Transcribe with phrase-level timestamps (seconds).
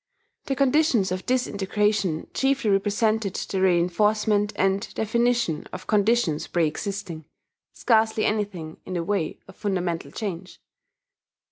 [0.45, 7.25] The conditions of this integration chiefly represented the reinforcement and definition of conditions preexisting,
[7.73, 10.59] scarcely anything in the way of fundamental change.